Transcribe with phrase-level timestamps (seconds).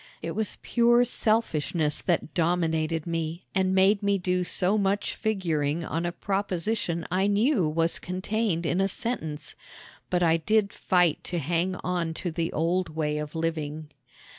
[0.23, 6.07] It was pure selfishness that dominated me and made me do so much figuring on
[6.07, 9.53] a proposition I knew was contained in a sentence;
[10.09, 13.91] but I did fight to hang on to the old way of living.